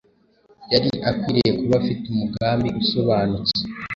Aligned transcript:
yari 0.71 0.91
akwiriye 1.09 1.49
kuba 1.59 1.73
afite 1.81 2.05
umugambi 2.09 2.69
usobanutse 2.81 3.59